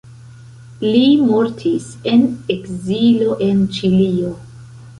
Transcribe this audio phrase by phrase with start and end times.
[0.85, 2.25] Li mortis en
[2.57, 4.37] ekzilo en Ĉilio.